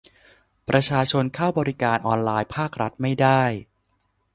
[0.69, 3.43] ประชาชนเข้าบริการออนไลน์ภาครัฐไม่ได้